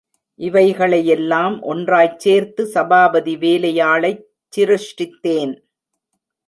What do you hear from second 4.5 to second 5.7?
சிருஷ்டித்தேன்.